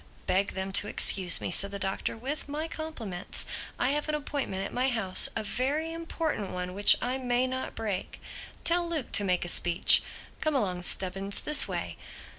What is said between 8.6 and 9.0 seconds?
Tell